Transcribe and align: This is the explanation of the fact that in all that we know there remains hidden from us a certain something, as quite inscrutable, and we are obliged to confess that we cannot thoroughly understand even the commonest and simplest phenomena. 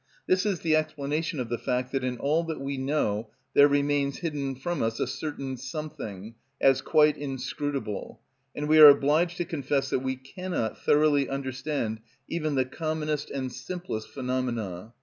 This 0.25 0.47
is 0.47 0.61
the 0.61 0.75
explanation 0.75 1.39
of 1.39 1.49
the 1.49 1.59
fact 1.59 1.91
that 1.91 2.03
in 2.03 2.17
all 2.17 2.43
that 2.45 2.59
we 2.59 2.75
know 2.75 3.29
there 3.53 3.67
remains 3.67 4.17
hidden 4.17 4.55
from 4.55 4.81
us 4.81 4.99
a 4.99 5.05
certain 5.05 5.57
something, 5.57 6.33
as 6.59 6.81
quite 6.81 7.17
inscrutable, 7.17 8.19
and 8.55 8.67
we 8.67 8.79
are 8.79 8.89
obliged 8.89 9.37
to 9.37 9.45
confess 9.45 9.91
that 9.91 9.99
we 9.99 10.15
cannot 10.15 10.79
thoroughly 10.83 11.29
understand 11.29 11.99
even 12.27 12.55
the 12.55 12.65
commonest 12.65 13.29
and 13.29 13.51
simplest 13.53 14.09
phenomena. 14.09 14.95